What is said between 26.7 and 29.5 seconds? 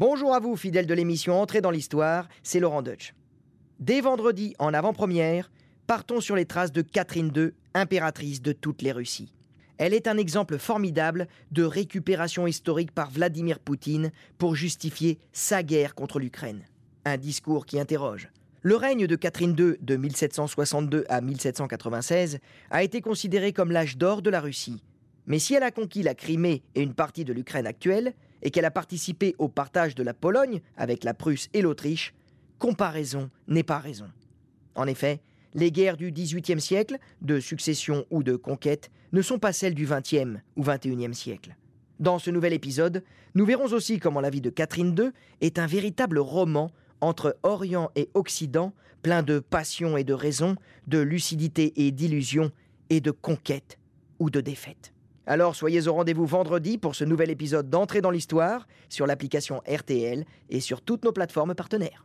et une partie de l'Ukraine actuelle, et qu'elle a participé au